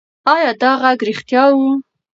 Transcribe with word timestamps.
ایا 0.33 0.51
دا 0.61 0.71
غږ 0.81 0.99
رښتیا 1.09 1.43
و؟ 1.53 1.59